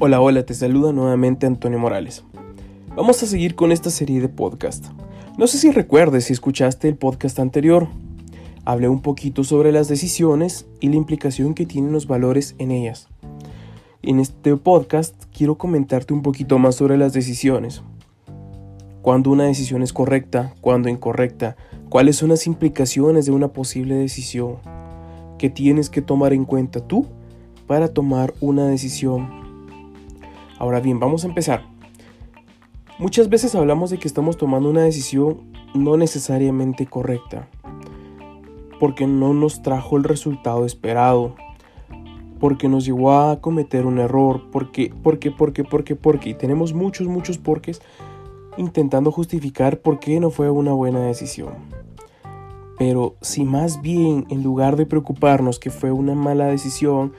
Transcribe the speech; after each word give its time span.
Hola, 0.00 0.20
hola, 0.20 0.46
te 0.46 0.54
saluda 0.54 0.92
nuevamente 0.92 1.44
Antonio 1.44 1.80
Morales. 1.80 2.22
Vamos 2.94 3.20
a 3.20 3.26
seguir 3.26 3.56
con 3.56 3.72
esta 3.72 3.90
serie 3.90 4.20
de 4.20 4.28
podcast. 4.28 4.86
No 5.36 5.48
sé 5.48 5.58
si 5.58 5.72
recuerdes 5.72 6.26
si 6.26 6.32
escuchaste 6.32 6.86
el 6.86 6.94
podcast 6.94 7.40
anterior. 7.40 7.88
Hablé 8.64 8.88
un 8.88 9.02
poquito 9.02 9.42
sobre 9.42 9.72
las 9.72 9.88
decisiones 9.88 10.66
y 10.78 10.88
la 10.90 10.94
implicación 10.94 11.52
que 11.52 11.66
tienen 11.66 11.90
los 11.90 12.06
valores 12.06 12.54
en 12.58 12.70
ellas. 12.70 13.08
En 14.00 14.20
este 14.20 14.56
podcast 14.56 15.20
quiero 15.36 15.58
comentarte 15.58 16.14
un 16.14 16.22
poquito 16.22 16.60
más 16.60 16.76
sobre 16.76 16.96
las 16.96 17.12
decisiones. 17.12 17.82
Cuándo 19.02 19.32
una 19.32 19.46
decisión 19.46 19.82
es 19.82 19.92
correcta, 19.92 20.54
cuándo 20.60 20.88
incorrecta, 20.88 21.56
cuáles 21.88 22.14
son 22.14 22.28
las 22.28 22.46
implicaciones 22.46 23.26
de 23.26 23.32
una 23.32 23.48
posible 23.48 23.96
decisión, 23.96 24.58
qué 25.38 25.50
tienes 25.50 25.90
que 25.90 26.02
tomar 26.02 26.32
en 26.32 26.44
cuenta 26.44 26.86
tú 26.86 27.04
para 27.66 27.88
tomar 27.88 28.32
una 28.40 28.64
decisión. 28.68 29.37
Ahora 30.58 30.80
bien, 30.80 30.98
vamos 30.98 31.24
a 31.24 31.28
empezar. 31.28 31.62
Muchas 32.98 33.28
veces 33.28 33.54
hablamos 33.54 33.90
de 33.90 33.98
que 33.98 34.08
estamos 34.08 34.36
tomando 34.36 34.68
una 34.68 34.82
decisión 34.82 35.52
no 35.72 35.96
necesariamente 35.96 36.86
correcta, 36.86 37.48
porque 38.80 39.06
no 39.06 39.34
nos 39.34 39.62
trajo 39.62 39.96
el 39.96 40.04
resultado 40.04 40.66
esperado, 40.66 41.36
porque 42.40 42.68
nos 42.68 42.84
llevó 42.84 43.12
a 43.12 43.40
cometer 43.40 43.86
un 43.86 44.00
error, 44.00 44.50
porque, 44.50 44.92
porque, 45.02 45.30
porque, 45.30 45.62
porque, 45.62 45.94
porque, 45.94 46.30
y 46.30 46.34
tenemos 46.34 46.72
muchos, 46.74 47.06
muchos 47.06 47.38
porques 47.38 47.80
intentando 48.56 49.12
justificar 49.12 49.80
por 49.80 50.00
qué 50.00 50.18
no 50.18 50.30
fue 50.30 50.50
una 50.50 50.72
buena 50.72 51.00
decisión. 51.00 51.54
Pero 52.78 53.16
si 53.20 53.44
más 53.44 53.80
bien 53.80 54.26
en 54.30 54.42
lugar 54.42 54.76
de 54.76 54.86
preocuparnos 54.86 55.58
que 55.58 55.70
fue 55.70 55.92
una 55.92 56.14
mala 56.14 56.46
decisión, 56.46 57.12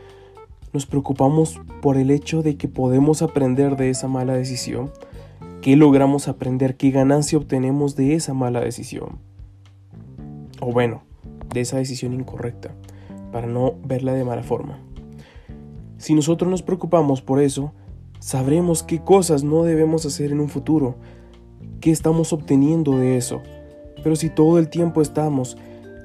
nos 0.73 0.85
preocupamos 0.85 1.59
por 1.81 1.97
el 1.97 2.11
hecho 2.11 2.41
de 2.43 2.57
que 2.57 2.67
podemos 2.67 3.21
aprender 3.21 3.75
de 3.75 3.89
esa 3.89 4.07
mala 4.07 4.33
decisión, 4.33 4.91
qué 5.61 5.75
logramos 5.75 6.27
aprender, 6.27 6.77
qué 6.77 6.91
ganancia 6.91 7.37
obtenemos 7.37 7.95
de 7.95 8.15
esa 8.15 8.33
mala 8.33 8.61
decisión. 8.61 9.19
O 10.61 10.71
bueno, 10.71 11.03
de 11.53 11.61
esa 11.61 11.77
decisión 11.77 12.13
incorrecta, 12.13 12.73
para 13.31 13.47
no 13.47 13.75
verla 13.83 14.13
de 14.13 14.23
mala 14.23 14.43
forma. 14.43 14.79
Si 15.97 16.13
nosotros 16.13 16.49
nos 16.49 16.61
preocupamos 16.61 17.21
por 17.21 17.41
eso, 17.41 17.73
sabremos 18.19 18.83
qué 18.83 18.99
cosas 18.99 19.43
no 19.43 19.63
debemos 19.63 20.05
hacer 20.05 20.31
en 20.31 20.39
un 20.39 20.49
futuro, 20.49 20.95
qué 21.81 21.91
estamos 21.91 22.31
obteniendo 22.33 22.97
de 22.97 23.17
eso. 23.17 23.41
Pero 24.03 24.15
si 24.15 24.29
todo 24.29 24.59
el 24.59 24.69
tiempo 24.69 25.01
estamos 25.01 25.57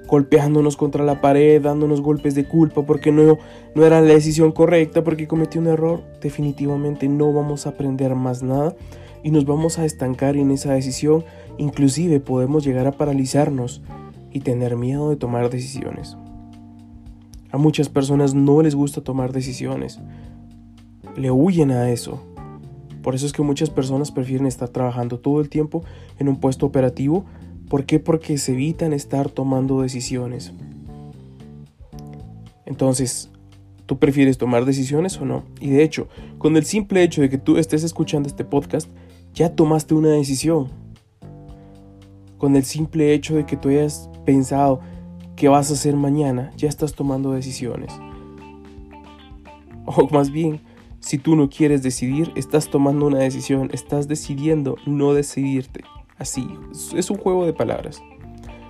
golpeándonos 0.06 0.76
contra 0.76 1.04
la 1.04 1.20
pared, 1.20 1.62
dándonos 1.62 2.00
golpes 2.00 2.34
de 2.34 2.44
culpa 2.44 2.82
porque 2.82 3.12
no, 3.12 3.38
no 3.74 3.84
era 3.84 4.00
la 4.00 4.14
decisión 4.14 4.52
correcta, 4.52 5.02
porque 5.02 5.26
cometí 5.26 5.58
un 5.58 5.66
error, 5.66 6.02
definitivamente 6.20 7.08
no 7.08 7.32
vamos 7.32 7.66
a 7.66 7.70
aprender 7.70 8.14
más 8.14 8.42
nada 8.42 8.74
y 9.22 9.30
nos 9.30 9.46
vamos 9.46 9.78
a 9.78 9.84
estancar 9.84 10.36
en 10.36 10.50
esa 10.50 10.74
decisión, 10.74 11.24
inclusive 11.56 12.20
podemos 12.20 12.64
llegar 12.64 12.86
a 12.86 12.92
paralizarnos 12.92 13.82
y 14.30 14.40
tener 14.40 14.76
miedo 14.76 15.08
de 15.10 15.16
tomar 15.16 15.48
decisiones. 15.48 16.16
A 17.50 17.56
muchas 17.56 17.88
personas 17.88 18.34
no 18.34 18.60
les 18.62 18.74
gusta 18.74 19.00
tomar 19.00 19.32
decisiones, 19.32 20.00
le 21.16 21.30
huyen 21.30 21.70
a 21.70 21.90
eso. 21.90 22.20
Por 23.02 23.14
eso 23.14 23.26
es 23.26 23.32
que 23.32 23.42
muchas 23.42 23.70
personas 23.70 24.10
prefieren 24.10 24.46
estar 24.46 24.68
trabajando 24.68 25.18
todo 25.18 25.40
el 25.40 25.48
tiempo 25.48 25.84
en 26.18 26.28
un 26.28 26.36
puesto 26.40 26.66
operativo 26.66 27.24
¿Por 27.68 27.86
qué? 27.86 27.98
Porque 27.98 28.38
se 28.38 28.52
evitan 28.52 28.92
estar 28.92 29.30
tomando 29.30 29.80
decisiones. 29.80 30.52
Entonces, 32.66 33.30
¿tú 33.86 33.98
prefieres 33.98 34.38
tomar 34.38 34.64
decisiones 34.64 35.18
o 35.18 35.24
no? 35.24 35.44
Y 35.60 35.70
de 35.70 35.82
hecho, 35.82 36.08
con 36.38 36.56
el 36.56 36.64
simple 36.64 37.02
hecho 37.02 37.22
de 37.22 37.28
que 37.28 37.38
tú 37.38 37.58
estés 37.58 37.84
escuchando 37.84 38.28
este 38.28 38.44
podcast, 38.44 38.90
ya 39.32 39.54
tomaste 39.54 39.94
una 39.94 40.10
decisión. 40.10 40.70
Con 42.38 42.56
el 42.56 42.64
simple 42.64 43.12
hecho 43.14 43.36
de 43.36 43.46
que 43.46 43.56
tú 43.56 43.68
hayas 43.68 44.10
pensado 44.24 44.80
qué 45.36 45.48
vas 45.48 45.70
a 45.70 45.74
hacer 45.74 45.96
mañana, 45.96 46.52
ya 46.56 46.68
estás 46.68 46.94
tomando 46.94 47.32
decisiones. 47.32 47.92
O 49.86 50.08
más 50.10 50.30
bien, 50.30 50.60
si 51.00 51.18
tú 51.18 51.36
no 51.36 51.50
quieres 51.50 51.82
decidir, 51.82 52.32
estás 52.36 52.70
tomando 52.70 53.06
una 53.06 53.18
decisión, 53.18 53.68
estás 53.72 54.08
decidiendo 54.08 54.76
no 54.86 55.12
decidirte. 55.12 55.84
Así, 56.24 56.48
es 56.96 57.10
un 57.10 57.18
juego 57.18 57.44
de 57.44 57.52
palabras. 57.52 58.02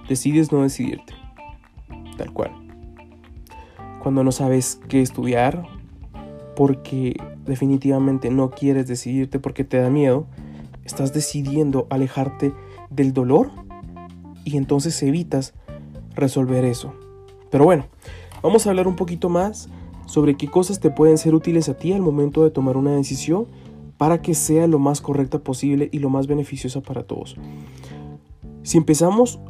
Decides 0.09 0.51
no 0.51 0.63
decidirte. 0.63 1.15
Tal 2.17 2.33
cual. 2.33 2.51
Cuando 4.03 4.25
no 4.25 4.33
sabes 4.33 4.81
qué 4.89 5.01
estudiar, 5.01 5.65
porque 6.57 7.17
definitivamente 7.47 8.29
no 8.31 8.51
quieres 8.51 8.89
decidirte 8.89 9.39
porque 9.39 9.63
te 9.63 9.77
da 9.77 9.89
miedo, 9.89 10.27
estás 10.83 11.13
decidiendo 11.13 11.87
alejarte 11.91 12.53
del 12.91 13.13
dolor 13.13 13.53
y 14.43 14.57
entonces 14.57 15.01
evitas 15.05 15.55
resolver 16.17 16.65
eso. 16.65 16.93
Pero 17.53 17.67
bueno, 17.67 17.87
vamos 18.43 18.67
a 18.67 18.71
hablar 18.71 18.89
un 18.89 18.97
poquito 18.97 19.29
más 19.29 19.69
sobre 20.07 20.37
qué 20.37 20.49
cosas 20.49 20.81
te 20.81 20.91
pueden 20.91 21.19
ser 21.19 21.37
útiles 21.37 21.69
a 21.69 21.75
ti 21.75 21.93
al 21.93 22.03
momento 22.03 22.43
de 22.43 22.51
tomar 22.51 22.77
una 22.77 22.97
decisión 22.97 23.47
para 24.05 24.21
que 24.21 24.35
sea 24.35 24.67
lo 24.67 24.79
más 24.79 25.01
correcta 25.01 25.39
posible 25.39 25.89
y 25.91 25.99
lo 25.99 26.11
más 26.11 26.27
beneficiosa 26.27 26.83
para 26.83 27.05
todos. 27.05 27.37
Si 28.63 28.77
empezamos 28.77 29.41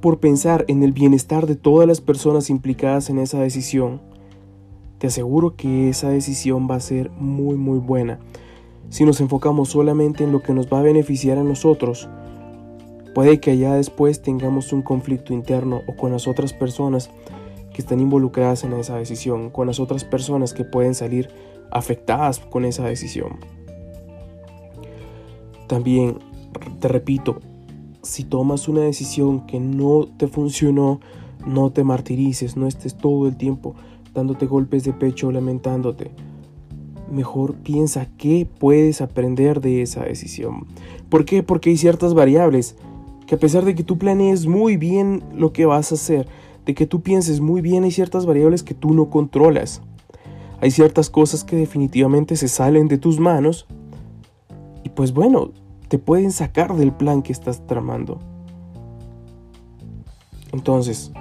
por 0.00 0.18
pensar 0.18 0.64
en 0.68 0.82
el 0.82 0.92
bienestar 0.92 1.46
de 1.46 1.56
todas 1.56 1.86
las 1.86 2.00
personas 2.00 2.48
implicadas 2.48 3.10
en 3.10 3.18
esa 3.18 3.38
decisión, 3.38 4.00
te 4.96 5.08
aseguro 5.08 5.56
que 5.56 5.90
esa 5.90 6.08
decisión 6.08 6.66
va 6.70 6.76
a 6.76 6.80
ser 6.80 7.10
muy 7.18 7.58
muy 7.58 7.80
buena. 7.80 8.18
Si 8.88 9.04
nos 9.04 9.20
enfocamos 9.20 9.68
solamente 9.68 10.24
en 10.24 10.32
lo 10.32 10.40
que 10.40 10.54
nos 10.54 10.72
va 10.72 10.78
a 10.78 10.84
beneficiar 10.84 11.36
a 11.36 11.44
nosotros, 11.44 12.08
puede 13.14 13.40
que 13.40 13.50
allá 13.50 13.74
después 13.74 14.22
tengamos 14.22 14.72
un 14.72 14.80
conflicto 14.80 15.34
interno 15.34 15.82
o 15.86 15.96
con 15.96 16.12
las 16.12 16.26
otras 16.26 16.54
personas 16.54 17.10
que 17.74 17.82
están 17.82 18.00
involucradas 18.00 18.64
en 18.64 18.72
esa 18.72 18.96
decisión, 18.96 19.50
con 19.50 19.66
las 19.66 19.78
otras 19.78 20.04
personas 20.04 20.54
que 20.54 20.64
pueden 20.64 20.94
salir 20.94 21.28
afectadas 21.70 22.38
con 22.38 22.64
esa 22.64 22.86
decisión. 22.86 23.57
También, 25.68 26.18
te 26.80 26.88
repito, 26.88 27.40
si 28.02 28.24
tomas 28.24 28.68
una 28.68 28.80
decisión 28.80 29.46
que 29.46 29.60
no 29.60 30.08
te 30.16 30.26
funcionó, 30.26 30.98
no 31.46 31.70
te 31.70 31.84
martirices, 31.84 32.56
no 32.56 32.66
estés 32.66 32.96
todo 32.96 33.28
el 33.28 33.36
tiempo 33.36 33.74
dándote 34.14 34.46
golpes 34.46 34.84
de 34.84 34.92
pecho, 34.92 35.30
lamentándote. 35.30 36.10
Mejor 37.10 37.54
piensa 37.54 38.08
qué 38.16 38.46
puedes 38.58 39.00
aprender 39.00 39.60
de 39.60 39.82
esa 39.82 40.04
decisión. 40.04 40.66
¿Por 41.08 41.24
qué? 41.24 41.42
Porque 41.42 41.70
hay 41.70 41.76
ciertas 41.76 42.14
variables 42.14 42.76
que 43.26 43.34
a 43.34 43.38
pesar 43.38 43.64
de 43.64 43.74
que 43.74 43.84
tú 43.84 43.98
planees 43.98 44.46
muy 44.46 44.76
bien 44.76 45.22
lo 45.34 45.52
que 45.52 45.66
vas 45.66 45.92
a 45.92 45.96
hacer, 45.96 46.26
de 46.64 46.74
que 46.74 46.86
tú 46.86 47.02
pienses 47.02 47.40
muy 47.40 47.60
bien, 47.60 47.84
hay 47.84 47.90
ciertas 47.90 48.26
variables 48.26 48.62
que 48.62 48.74
tú 48.74 48.94
no 48.94 49.10
controlas. 49.10 49.82
Hay 50.60 50.70
ciertas 50.70 51.08
cosas 51.08 51.44
que 51.44 51.56
definitivamente 51.56 52.36
se 52.36 52.48
salen 52.48 52.88
de 52.88 52.98
tus 52.98 53.20
manos 53.20 53.66
pues 54.88 55.12
bueno, 55.12 55.52
te 55.88 55.98
pueden 55.98 56.32
sacar 56.32 56.74
del 56.74 56.92
plan 56.92 57.22
que 57.22 57.32
estás 57.32 57.66
tramando. 57.66 58.18
Entonces, 60.52 61.12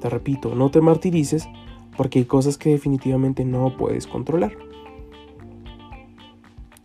te 0.00 0.08
repito, 0.08 0.54
no 0.54 0.70
te 0.70 0.80
martirices 0.80 1.48
porque 1.96 2.20
hay 2.20 2.24
cosas 2.24 2.58
que 2.58 2.70
definitivamente 2.70 3.44
no 3.44 3.76
puedes 3.76 4.06
controlar. 4.06 4.52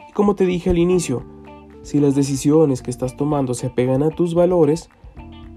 Y 0.07 0.11
como 0.11 0.35
te 0.35 0.45
dije 0.45 0.69
al 0.69 0.77
inicio, 0.77 1.23
si 1.81 1.99
las 1.99 2.15
decisiones 2.15 2.81
que 2.81 2.91
estás 2.91 3.15
tomando 3.15 3.53
se 3.53 3.67
apegan 3.67 4.03
a 4.03 4.09
tus 4.09 4.35
valores, 4.35 4.89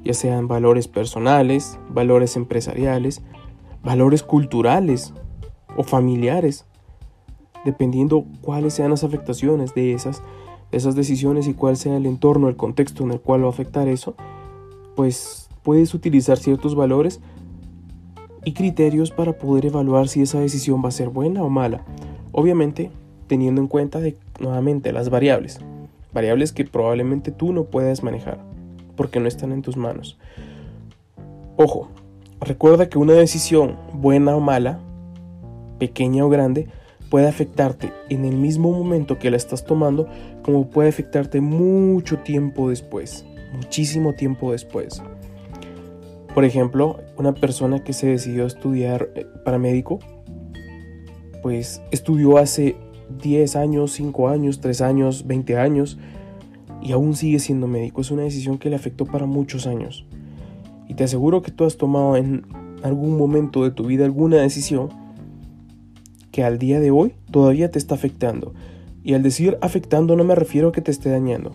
ya 0.05 0.15
sean 0.15 0.49
valores 0.49 0.89
personales, 0.89 1.79
valores 1.91 2.37
empresariales, 2.37 3.23
valores 3.83 4.23
culturales 4.23 5.13
o 5.77 5.83
familiares, 5.83 6.67
dependiendo 7.65 8.25
cuáles 8.41 8.75
sean 8.75 8.91
las 8.91 9.05
afectaciones 9.05 9.75
de 9.75 9.93
esas 9.93 10.23
esas 10.73 10.95
decisiones 10.95 11.47
y 11.49 11.55
cuál 11.55 11.77
sea 11.77 11.97
el 11.97 12.07
entorno, 12.07 12.49
el 12.49 12.57
contexto 12.57 13.05
en 13.05 13.13
el 13.13 13.21
cual 13.21 13.43
va 13.43 13.47
a 13.47 13.51
afectar 13.51 13.89
eso, 13.89 14.15
pues 14.97 15.49
puedes 15.63 15.95
utilizar 15.95 16.39
ciertos 16.39 16.75
valores 16.75 17.21
y 18.45 18.53
criterios 18.53 19.11
para 19.11 19.33
poder 19.39 19.67
evaluar 19.67 20.09
si 20.09 20.23
esa 20.23 20.41
decisión 20.41 20.83
va 20.85 20.89
a 20.89 20.93
ser 20.93 21.09
buena 21.09 21.43
o 21.43 21.51
mala. 21.51 21.85
Obviamente 22.33 22.91
teniendo 23.31 23.61
en 23.61 23.69
cuenta 23.69 24.01
de, 24.01 24.17
nuevamente 24.41 24.93
las 24.93 25.09
variables. 25.09 25.61
Variables 26.13 26.51
que 26.51 26.65
probablemente 26.65 27.31
tú 27.31 27.53
no 27.53 27.63
puedas 27.63 28.03
manejar 28.03 28.41
porque 28.97 29.21
no 29.21 29.29
están 29.29 29.53
en 29.53 29.63
tus 29.63 29.77
manos. 29.77 30.19
Ojo, 31.57 31.89
recuerda 32.41 32.89
que 32.89 32.99
una 32.99 33.13
decisión 33.13 33.77
buena 33.93 34.35
o 34.35 34.41
mala, 34.41 34.81
pequeña 35.79 36.25
o 36.25 36.29
grande, 36.29 36.67
puede 37.11 37.27
afectarte 37.27 37.93
en 38.09 38.25
el 38.25 38.37
mismo 38.37 38.73
momento 38.73 39.19
que 39.19 39.31
la 39.31 39.37
estás 39.37 39.65
tomando, 39.65 40.09
como 40.43 40.71
puede 40.71 40.89
afectarte 40.89 41.41
mucho 41.41 42.21
tiempo 42.21 42.71
después, 42.71 43.27
muchísimo 43.53 44.15
tiempo 44.15 44.53
después. 44.53 45.03
Por 46.35 46.45
ejemplo, 46.45 47.01
una 47.19 47.35
persona 47.35 47.83
que 47.83 47.93
se 47.93 48.07
decidió 48.07 48.47
estudiar 48.47 49.11
eh, 49.17 49.27
para 49.45 49.59
médico, 49.59 49.99
pues 51.43 51.83
estudió 51.91 52.39
hace 52.39 52.77
10 53.21 53.57
años, 53.57 53.93
5 53.93 54.29
años, 54.29 54.61
3 54.61 54.81
años, 54.81 55.27
20 55.27 55.59
años 55.59 55.99
y 56.81 56.93
aún 56.93 57.17
sigue 57.17 57.41
siendo 57.41 57.67
médico. 57.67 58.01
Es 58.01 58.13
una 58.13 58.23
decisión 58.23 58.59
que 58.59 58.71
le 58.71 58.77
afectó 58.77 59.05
para 59.05 59.27
muchos 59.27 59.67
años. 59.67 60.07
Y 60.89 60.95
te 60.95 61.05
aseguro 61.05 61.43
que 61.43 61.51
tú 61.51 61.65
has 61.65 61.77
tomado 61.77 62.17
en 62.17 62.47
algún 62.85 63.19
momento 63.19 63.65
de 63.65 63.73
tu 63.73 63.87
vida 63.87 64.05
alguna 64.05 64.37
decisión 64.37 65.00
que 66.31 66.45
al 66.45 66.59
día 66.59 66.81
de 66.81 66.91
hoy 66.91 67.15
todavía 67.31 67.71
te 67.71 67.79
está 67.79 67.95
afectando. 67.95 68.55
Y 69.03 69.15
al 69.15 69.23
decir 69.23 69.59
afectando 69.61 70.17
no 70.17 70.25
me 70.25 70.35
refiero 70.35 70.69
a 70.69 70.73
que 70.73 70.81
te 70.81 70.91
esté 70.91 71.11
dañando, 71.11 71.53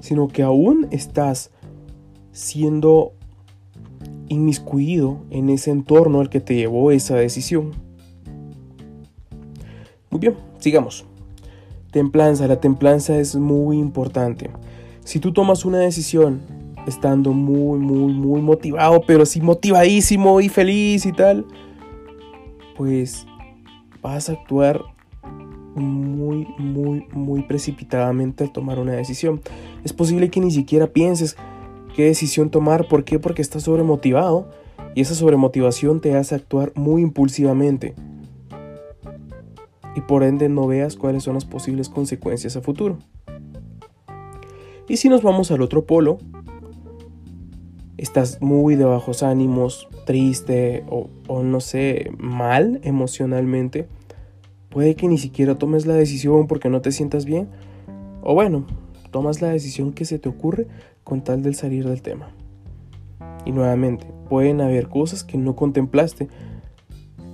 sino 0.00 0.28
que 0.28 0.42
aún 0.42 0.88
estás 0.90 1.50
siendo 2.32 3.12
inmiscuido 4.28 5.18
en 5.30 5.50
ese 5.50 5.70
entorno 5.70 6.20
al 6.20 6.28
que 6.28 6.40
te 6.40 6.54
llevó 6.54 6.90
esa 6.90 7.16
decisión. 7.16 7.72
Muy 10.10 10.20
bien, 10.20 10.34
sigamos. 10.58 11.04
Templanza. 11.90 12.46
La 12.46 12.60
templanza 12.60 13.18
es 13.18 13.36
muy 13.36 13.78
importante. 13.78 14.50
Si 15.04 15.20
tú 15.20 15.32
tomas 15.32 15.64
una 15.64 15.78
decisión 15.78 16.40
estando 16.86 17.32
muy, 17.32 17.78
muy, 17.78 18.12
muy 18.12 18.40
motivado, 18.40 19.02
pero 19.06 19.26
sí 19.26 19.40
motivadísimo 19.40 20.40
y 20.40 20.48
feliz 20.48 21.06
y 21.06 21.12
tal, 21.12 21.46
pues 22.76 23.26
vas 24.06 24.28
a 24.28 24.32
actuar 24.34 24.84
muy, 25.74 26.46
muy, 26.58 27.08
muy 27.12 27.42
precipitadamente 27.42 28.44
al 28.44 28.52
tomar 28.52 28.78
una 28.78 28.92
decisión. 28.92 29.40
Es 29.84 29.92
posible 29.92 30.30
que 30.30 30.40
ni 30.40 30.52
siquiera 30.52 30.86
pienses 30.86 31.36
qué 31.96 32.04
decisión 32.04 32.50
tomar. 32.50 32.86
¿Por 32.86 33.02
qué? 33.02 33.18
Porque 33.18 33.42
estás 33.42 33.64
sobremotivado 33.64 34.48
y 34.94 35.00
esa 35.00 35.16
sobremotivación 35.16 36.00
te 36.00 36.16
hace 36.16 36.36
actuar 36.36 36.72
muy 36.76 37.02
impulsivamente. 37.02 37.94
Y 39.96 40.00
por 40.02 40.22
ende 40.22 40.48
no 40.48 40.68
veas 40.68 40.94
cuáles 40.94 41.24
son 41.24 41.34
las 41.34 41.44
posibles 41.44 41.88
consecuencias 41.88 42.56
a 42.56 42.60
futuro. 42.60 42.98
Y 44.88 44.98
si 44.98 45.08
nos 45.08 45.22
vamos 45.22 45.50
al 45.50 45.62
otro 45.62 45.84
polo, 45.84 46.18
estás 47.98 48.40
muy 48.40 48.76
de 48.76 48.84
bajos 48.84 49.22
ánimos, 49.22 49.88
triste 50.04 50.84
o, 50.88 51.08
o 51.28 51.42
no 51.42 51.60
sé, 51.60 52.10
mal 52.18 52.80
emocionalmente, 52.82 53.88
Puede 54.76 54.94
que 54.94 55.08
ni 55.08 55.16
siquiera 55.16 55.54
tomes 55.54 55.86
la 55.86 55.94
decisión 55.94 56.46
porque 56.46 56.68
no 56.68 56.82
te 56.82 56.92
sientas 56.92 57.24
bien. 57.24 57.48
O 58.22 58.34
bueno, 58.34 58.66
tomas 59.10 59.40
la 59.40 59.48
decisión 59.48 59.94
que 59.94 60.04
se 60.04 60.18
te 60.18 60.28
ocurre 60.28 60.66
con 61.02 61.24
tal 61.24 61.42
del 61.42 61.54
salir 61.54 61.88
del 61.88 62.02
tema. 62.02 62.28
Y 63.46 63.52
nuevamente, 63.52 64.06
pueden 64.28 64.60
haber 64.60 64.90
cosas 64.90 65.24
que 65.24 65.38
no 65.38 65.56
contemplaste 65.56 66.28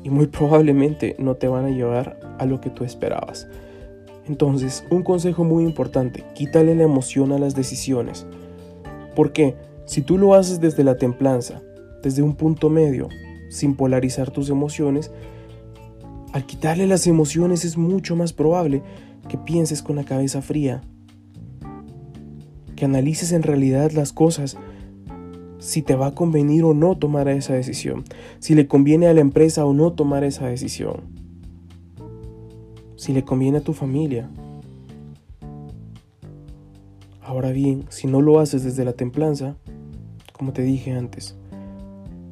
y 0.04 0.10
muy 0.10 0.28
probablemente 0.28 1.16
no 1.18 1.34
te 1.34 1.48
van 1.48 1.64
a 1.64 1.70
llevar 1.70 2.20
a 2.38 2.46
lo 2.46 2.60
que 2.60 2.70
tú 2.70 2.84
esperabas. 2.84 3.48
Entonces, 4.28 4.84
un 4.90 5.02
consejo 5.02 5.42
muy 5.42 5.64
importante, 5.64 6.22
quítale 6.36 6.76
la 6.76 6.84
emoción 6.84 7.32
a 7.32 7.40
las 7.40 7.56
decisiones. 7.56 8.24
Porque 9.16 9.56
si 9.92 10.00
tú 10.00 10.16
lo 10.16 10.32
haces 10.32 10.58
desde 10.58 10.84
la 10.84 10.96
templanza, 10.96 11.60
desde 12.02 12.22
un 12.22 12.34
punto 12.34 12.70
medio, 12.70 13.10
sin 13.50 13.76
polarizar 13.76 14.30
tus 14.30 14.48
emociones, 14.48 15.10
al 16.32 16.46
quitarle 16.46 16.86
las 16.86 17.06
emociones 17.06 17.66
es 17.66 17.76
mucho 17.76 18.16
más 18.16 18.32
probable 18.32 18.82
que 19.28 19.36
pienses 19.36 19.82
con 19.82 19.96
la 19.96 20.04
cabeza 20.04 20.40
fría, 20.40 20.80
que 22.74 22.86
analices 22.86 23.32
en 23.32 23.42
realidad 23.42 23.90
las 23.90 24.14
cosas, 24.14 24.56
si 25.58 25.82
te 25.82 25.94
va 25.94 26.06
a 26.06 26.14
convenir 26.14 26.64
o 26.64 26.72
no 26.72 26.96
tomar 26.96 27.28
esa 27.28 27.52
decisión, 27.52 28.04
si 28.38 28.54
le 28.54 28.66
conviene 28.66 29.08
a 29.08 29.12
la 29.12 29.20
empresa 29.20 29.66
o 29.66 29.74
no 29.74 29.92
tomar 29.92 30.24
esa 30.24 30.46
decisión, 30.46 31.02
si 32.96 33.12
le 33.12 33.26
conviene 33.26 33.58
a 33.58 33.62
tu 33.62 33.74
familia. 33.74 34.30
Ahora 37.20 37.50
bien, 37.50 37.84
si 37.90 38.06
no 38.06 38.22
lo 38.22 38.40
haces 38.40 38.64
desde 38.64 38.86
la 38.86 38.94
templanza, 38.94 39.58
como 40.42 40.52
te 40.52 40.62
dije 40.62 40.90
antes, 40.90 41.36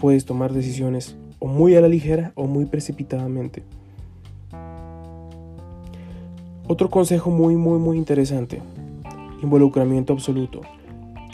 puedes 0.01 0.25
tomar 0.25 0.53
decisiones 0.53 1.17
o 1.39 1.47
muy 1.47 1.77
a 1.77 1.81
la 1.81 1.87
ligera 1.87 2.33
o 2.35 2.49
muy 2.49 2.65
precipitadamente. 2.65 3.63
Otro 6.67 6.91
consejo 6.91 7.31
muy, 7.31 7.55
muy, 7.55 7.79
muy 7.79 7.97
interesante. 7.97 8.63
Involucramiento 9.45 10.13
absoluto. 10.13 10.63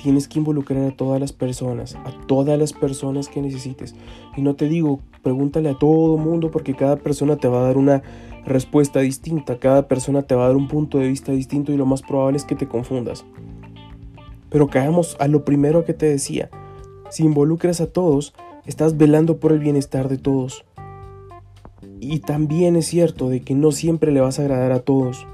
Tienes 0.02 0.28
que 0.28 0.38
involucrar 0.38 0.84
a 0.84 0.94
todas 0.94 1.18
las 1.18 1.32
personas, 1.32 1.94
a 1.94 2.10
todas 2.26 2.58
las 2.58 2.74
personas 2.74 3.28
que 3.28 3.40
necesites. 3.40 3.94
Y 4.36 4.42
no 4.42 4.54
te 4.54 4.68
digo, 4.68 5.00
pregúntale 5.22 5.70
a 5.70 5.78
todo 5.78 6.18
mundo 6.18 6.50
porque 6.50 6.74
cada 6.74 6.96
persona 6.96 7.36
te 7.36 7.48
va 7.48 7.60
a 7.60 7.68
dar 7.68 7.78
una 7.78 8.02
respuesta 8.44 9.00
distinta, 9.00 9.58
cada 9.58 9.88
persona 9.88 10.24
te 10.24 10.34
va 10.34 10.44
a 10.44 10.48
dar 10.48 10.56
un 10.56 10.68
punto 10.68 10.98
de 10.98 11.08
vista 11.08 11.32
distinto 11.32 11.72
y 11.72 11.78
lo 11.78 11.86
más 11.86 12.02
probable 12.02 12.36
es 12.36 12.44
que 12.44 12.54
te 12.54 12.68
confundas. 12.68 13.24
Pero 14.50 14.68
caemos 14.68 15.16
a 15.20 15.26
lo 15.26 15.44
primero 15.44 15.84
que 15.84 15.94
te 15.94 16.06
decía. 16.06 16.50
Si 17.08 17.22
involucras 17.22 17.80
a 17.80 17.86
todos, 17.86 18.34
estás 18.66 18.96
velando 18.96 19.38
por 19.38 19.52
el 19.52 19.60
bienestar 19.60 20.08
de 20.08 20.18
todos. 20.18 20.64
Y 22.00 22.20
también 22.20 22.76
es 22.76 22.86
cierto 22.86 23.28
de 23.28 23.40
que 23.40 23.54
no 23.54 23.72
siempre 23.72 24.12
le 24.12 24.20
vas 24.20 24.38
a 24.38 24.42
agradar 24.42 24.72
a 24.72 24.80
todos. 24.80 25.26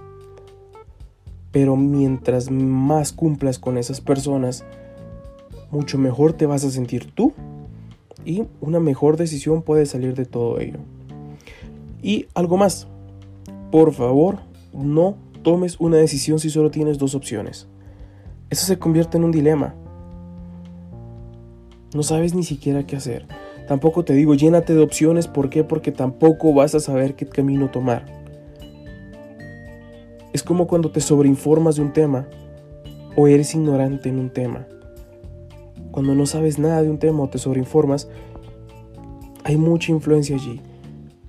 Pero 1.50 1.76
mientras 1.76 2.50
más 2.50 3.12
cumplas 3.12 3.58
con 3.58 3.78
esas 3.78 4.00
personas, 4.00 4.64
mucho 5.70 5.98
mejor 5.98 6.34
te 6.34 6.46
vas 6.46 6.64
a 6.64 6.70
sentir 6.70 7.10
tú 7.12 7.32
y 8.24 8.44
una 8.60 8.80
mejor 8.80 9.16
decisión 9.16 9.62
puede 9.62 9.86
salir 9.86 10.14
de 10.14 10.24
todo 10.24 10.60
ello. 10.60 10.78
Y 12.02 12.26
algo 12.34 12.56
más, 12.56 12.86
por 13.70 13.92
favor, 13.92 14.40
no 14.72 15.16
tomes 15.42 15.78
una 15.80 15.96
decisión 15.96 16.38
si 16.38 16.50
solo 16.50 16.70
tienes 16.70 16.98
dos 16.98 17.14
opciones. 17.14 17.68
Eso 18.50 18.66
se 18.66 18.78
convierte 18.78 19.16
en 19.16 19.24
un 19.24 19.32
dilema. 19.32 19.74
No 21.94 22.02
sabes 22.02 22.34
ni 22.34 22.42
siquiera 22.42 22.86
qué 22.86 22.96
hacer. 22.96 23.26
Tampoco 23.68 24.04
te 24.04 24.14
digo 24.14 24.34
llénate 24.34 24.74
de 24.74 24.82
opciones, 24.82 25.26
¿por 25.26 25.50
qué? 25.50 25.64
Porque 25.64 25.92
tampoco 25.92 26.52
vas 26.54 26.74
a 26.74 26.80
saber 26.80 27.14
qué 27.14 27.26
camino 27.26 27.70
tomar. 27.70 28.06
Es 30.32 30.42
como 30.42 30.66
cuando 30.66 30.90
te 30.90 31.00
sobreinformas 31.00 31.76
de 31.76 31.82
un 31.82 31.92
tema 31.92 32.26
o 33.16 33.28
eres 33.28 33.54
ignorante 33.54 34.08
en 34.08 34.18
un 34.18 34.30
tema. 34.30 34.66
Cuando 35.90 36.14
no 36.14 36.24
sabes 36.24 36.58
nada 36.58 36.82
de 36.82 36.88
un 36.88 36.98
tema 36.98 37.22
o 37.22 37.28
te 37.28 37.38
sobreinformas, 37.38 38.08
hay 39.44 39.56
mucha 39.56 39.92
influencia 39.92 40.36
allí. 40.36 40.60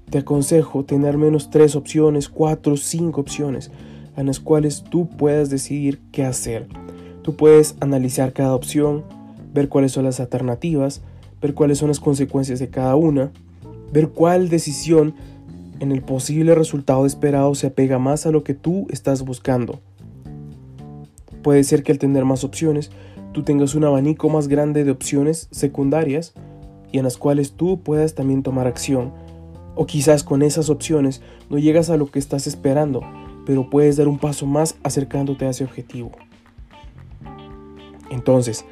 Te 0.09 0.19
aconsejo 0.19 0.85
tener 0.85 1.09
al 1.09 1.17
menos 1.17 1.49
tres 1.49 1.75
opciones, 1.75 2.29
cuatro, 2.29 2.77
cinco 2.77 3.21
opciones 3.21 3.71
en 4.15 4.27
las 4.27 4.39
cuales 4.39 4.83
tú 4.83 5.09
puedas 5.09 5.49
decidir 5.49 6.01
qué 6.11 6.23
hacer. 6.23 6.67
Tú 7.23 7.35
puedes 7.35 7.75
analizar 7.79 8.31
cada 8.33 8.53
opción, 8.53 9.03
ver 9.53 9.69
cuáles 9.69 9.91
son 9.91 10.05
las 10.05 10.19
alternativas, 10.19 11.01
ver 11.41 11.53
cuáles 11.53 11.77
son 11.77 11.89
las 11.89 11.99
consecuencias 11.99 12.59
de 12.59 12.69
cada 12.69 12.95
una, 12.95 13.31
ver 13.91 14.09
cuál 14.09 14.49
decisión 14.49 15.13
en 15.79 15.91
el 15.91 16.01
posible 16.01 16.55
resultado 16.55 17.05
esperado 17.05 17.53
se 17.55 17.67
apega 17.67 17.99
más 17.99 18.25
a 18.25 18.31
lo 18.31 18.43
que 18.43 18.53
tú 18.53 18.87
estás 18.89 19.23
buscando. 19.23 19.79
Puede 21.41 21.63
ser 21.63 21.83
que 21.83 21.91
al 21.91 21.99
tener 21.99 22.25
más 22.25 22.43
opciones, 22.43 22.91
tú 23.33 23.43
tengas 23.43 23.75
un 23.75 23.83
abanico 23.83 24.29
más 24.29 24.47
grande 24.47 24.83
de 24.83 24.91
opciones 24.91 25.49
secundarias 25.51 26.33
y 26.91 26.99
en 26.99 27.03
las 27.03 27.17
cuales 27.17 27.53
tú 27.53 27.81
puedas 27.81 28.15
también 28.15 28.43
tomar 28.43 28.65
acción. 28.65 29.11
O 29.75 29.85
quizás 29.85 30.23
con 30.23 30.41
esas 30.41 30.69
opciones 30.69 31.21
no 31.49 31.57
llegas 31.57 31.89
a 31.89 31.97
lo 31.97 32.09
que 32.09 32.19
estás 32.19 32.47
esperando, 32.47 33.01
pero 33.45 33.69
puedes 33.69 33.97
dar 33.97 34.07
un 34.07 34.19
paso 34.19 34.45
más 34.45 34.75
acercándote 34.83 35.45
a 35.45 35.49
ese 35.49 35.65
objetivo. 35.65 36.11
Entonces, 38.09 38.63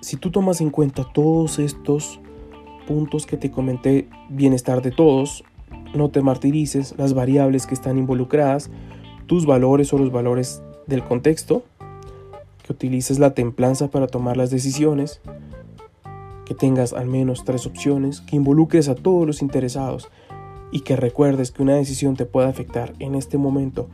si 0.00 0.16
tú 0.16 0.30
tomas 0.30 0.60
en 0.60 0.70
cuenta 0.70 1.04
todos 1.12 1.58
estos 1.58 2.20
puntos 2.86 3.26
que 3.26 3.36
te 3.36 3.50
comenté, 3.50 4.08
bienestar 4.28 4.82
de 4.82 4.90
todos, 4.90 5.44
no 5.94 6.08
te 6.08 6.22
martirices, 6.22 6.94
las 6.96 7.14
variables 7.14 7.66
que 7.66 7.74
están 7.74 7.98
involucradas, 7.98 8.70
tus 9.26 9.46
valores 9.46 9.92
o 9.92 9.98
los 9.98 10.10
valores 10.10 10.62
del 10.86 11.04
contexto, 11.04 11.62
que 12.64 12.72
utilices 12.72 13.18
la 13.18 13.34
templanza 13.34 13.88
para 13.88 14.06
tomar 14.06 14.36
las 14.36 14.50
decisiones, 14.50 15.20
que 16.44 16.54
tengas 16.54 16.92
al 16.92 17.06
menos 17.06 17.44
tres 17.44 17.66
opciones, 17.66 18.22
que 18.22 18.36
involucres 18.36 18.88
a 18.88 18.94
todos 18.94 19.26
los 19.26 19.42
interesados 19.42 20.08
y 20.72 20.80
que 20.80 20.96
recuerdes 20.96 21.52
que 21.52 21.62
una 21.62 21.74
decisión 21.74 22.16
te 22.16 22.26
puede 22.26 22.48
afectar 22.48 22.94
en 22.98 23.14
este 23.14 23.38
momento 23.38 23.88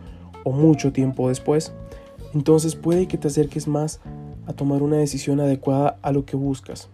o 0.45 0.53
mucho 0.53 0.93
tiempo 0.93 1.29
después, 1.29 1.75
entonces 2.33 2.77
puede 2.77 3.09
que 3.09 3.19
te 3.19 3.29
acerques 3.29 3.67
más 3.69 4.01
a 4.47 4.53
tomar 4.53 4.83
una 4.83 4.97
decisión 4.97 5.41
adecuada 5.41 5.99
a 6.03 6.13
lo 6.13 6.25
que 6.25 6.37
buscas. 6.37 6.89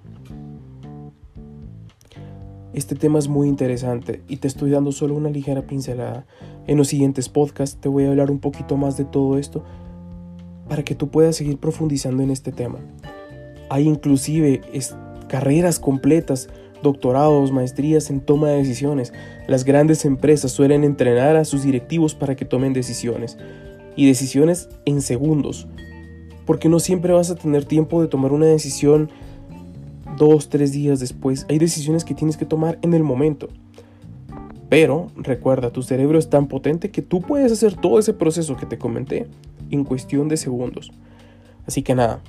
Este 2.72 2.94
tema 2.94 3.18
es 3.18 3.28
muy 3.28 3.48
interesante 3.48 4.22
y 4.28 4.38
te 4.38 4.48
estoy 4.48 4.70
dando 4.70 4.92
solo 4.92 5.14
una 5.14 5.28
ligera 5.28 5.66
pincelada. 5.66 6.24
En 6.66 6.78
los 6.78 6.88
siguientes 6.88 7.28
podcasts 7.28 7.78
te 7.78 7.88
voy 7.88 8.04
a 8.04 8.08
hablar 8.08 8.30
un 8.30 8.38
poquito 8.38 8.76
más 8.76 8.96
de 8.96 9.04
todo 9.04 9.38
esto 9.38 9.62
para 10.68 10.82
que 10.82 10.94
tú 10.94 11.08
puedas 11.08 11.36
seguir 11.36 11.58
profundizando 11.58 12.22
en 12.22 12.30
este 12.30 12.50
tema. 12.50 12.78
Hay 13.68 13.86
inclusive 13.86 14.62
carreras 15.28 15.78
completas 15.78 16.48
doctorados, 16.82 17.52
maestrías 17.52 18.10
en 18.10 18.20
toma 18.20 18.48
de 18.48 18.58
decisiones. 18.58 19.12
Las 19.46 19.64
grandes 19.64 20.04
empresas 20.04 20.52
suelen 20.52 20.84
entrenar 20.84 21.36
a 21.36 21.44
sus 21.44 21.62
directivos 21.62 22.14
para 22.14 22.36
que 22.36 22.44
tomen 22.44 22.72
decisiones. 22.72 23.38
Y 23.96 24.06
decisiones 24.06 24.68
en 24.86 25.02
segundos. 25.02 25.68
Porque 26.46 26.68
no 26.68 26.80
siempre 26.80 27.12
vas 27.12 27.30
a 27.30 27.36
tener 27.36 27.64
tiempo 27.64 28.00
de 28.00 28.08
tomar 28.08 28.32
una 28.32 28.46
decisión 28.46 29.10
dos, 30.16 30.48
tres 30.48 30.72
días 30.72 31.00
después. 31.00 31.46
Hay 31.48 31.58
decisiones 31.58 32.04
que 32.04 32.14
tienes 32.14 32.36
que 32.36 32.44
tomar 32.44 32.78
en 32.82 32.94
el 32.94 33.02
momento. 33.02 33.48
Pero 34.68 35.08
recuerda, 35.16 35.70
tu 35.70 35.82
cerebro 35.82 36.18
es 36.18 36.30
tan 36.30 36.48
potente 36.48 36.90
que 36.90 37.02
tú 37.02 37.20
puedes 37.20 37.52
hacer 37.52 37.74
todo 37.74 37.98
ese 37.98 38.14
proceso 38.14 38.56
que 38.56 38.66
te 38.66 38.78
comenté 38.78 39.26
en 39.70 39.84
cuestión 39.84 40.28
de 40.28 40.36
segundos. 40.36 40.92
Así 41.66 41.82
que 41.82 41.94
nada, 41.94 42.20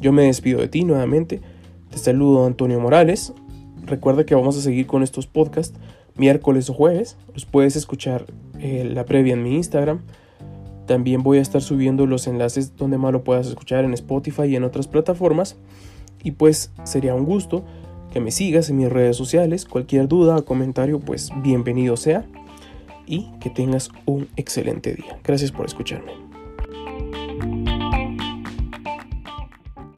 yo 0.00 0.12
me 0.12 0.22
despido 0.22 0.60
de 0.60 0.68
ti 0.68 0.84
nuevamente. 0.84 1.40
Te 1.90 1.98
saludo 1.98 2.46
Antonio 2.46 2.78
Morales. 2.78 3.32
Recuerda 3.84 4.24
que 4.24 4.34
vamos 4.34 4.56
a 4.56 4.60
seguir 4.60 4.86
con 4.86 5.02
estos 5.02 5.26
podcasts 5.26 5.78
miércoles 6.16 6.68
o 6.70 6.74
jueves. 6.74 7.16
Los 7.32 7.46
puedes 7.46 7.76
escuchar 7.76 8.26
eh, 8.60 8.88
la 8.92 9.04
previa 9.04 9.32
en 9.32 9.42
mi 9.42 9.54
Instagram. 9.56 10.02
También 10.88 11.22
voy 11.22 11.36
a 11.36 11.42
estar 11.42 11.60
subiendo 11.60 12.06
los 12.06 12.26
enlaces 12.26 12.74
donde 12.74 12.96
más 12.96 13.12
lo 13.12 13.22
puedas 13.22 13.46
escuchar 13.46 13.84
en 13.84 13.92
Spotify 13.92 14.44
y 14.44 14.56
en 14.56 14.64
otras 14.64 14.88
plataformas. 14.88 15.56
Y 16.24 16.30
pues 16.30 16.72
sería 16.84 17.14
un 17.14 17.26
gusto 17.26 17.62
que 18.10 18.20
me 18.20 18.30
sigas 18.30 18.70
en 18.70 18.78
mis 18.78 18.88
redes 18.88 19.14
sociales. 19.14 19.66
Cualquier 19.66 20.08
duda 20.08 20.38
o 20.38 20.44
comentario, 20.46 20.98
pues 20.98 21.30
bienvenido 21.42 21.98
sea. 21.98 22.24
Y 23.06 23.30
que 23.38 23.50
tengas 23.50 23.90
un 24.06 24.28
excelente 24.36 24.94
día. 24.94 25.18
Gracias 25.22 25.52
por 25.52 25.66
escucharme. 25.66 26.27